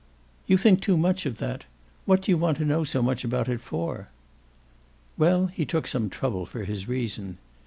[0.47, 1.65] "You think too much of that.
[2.05, 4.07] What do you want to know so much about it for?"
[5.15, 7.37] Well, he took some trouble for his reason.